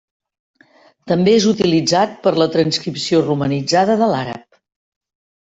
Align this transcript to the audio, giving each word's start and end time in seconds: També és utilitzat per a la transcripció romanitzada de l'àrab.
També 1.11 1.35
és 1.39 1.45
utilitzat 1.51 2.15
per 2.23 2.33
a 2.37 2.41
la 2.45 2.49
transcripció 2.57 3.21
romanitzada 3.27 4.01
de 4.03 4.09
l'àrab. 4.15 4.61